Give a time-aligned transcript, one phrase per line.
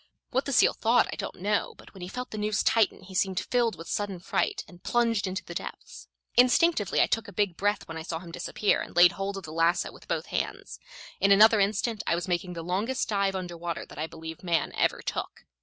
[0.31, 3.13] What the seal thought I don't know, but when he felt the noose tighten he
[3.13, 6.07] seemed filled with sudden fright, and plunged into the depths.
[6.35, 9.43] Instinctively I took a big breath when I saw him disappear, and laid hold of
[9.43, 10.79] the lasso with both hands.
[11.19, 14.71] In another instant I was making the longest dive under water that I believe man
[14.73, 15.45] ever took.